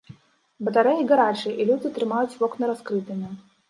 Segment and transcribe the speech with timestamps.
[0.69, 3.37] Батарэі гарачыя і людзі трымаюць вокны раскрытымі.